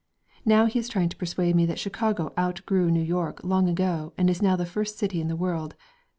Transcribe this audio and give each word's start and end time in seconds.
Now 0.45 0.65
he 0.65 0.79
is 0.79 0.89
trying 0.89 1.09
to 1.09 1.15
persuade 1.15 1.55
me 1.55 1.67
that 1.67 1.77
Chicago 1.77 2.33
outgrew 2.35 2.89
New 2.89 3.03
York 3.03 3.41
long 3.43 3.69
ago 3.69 4.13
and 4.17 4.31
is 4.31 4.41
now 4.41 4.55
the 4.55 4.65
first 4.65 4.97
city 4.97 5.21
in 5.21 5.27
the 5.27 5.35
world. 5.35 5.75